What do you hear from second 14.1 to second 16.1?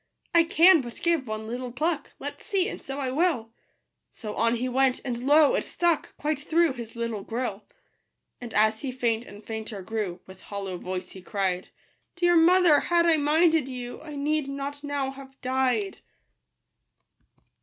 need not now have died."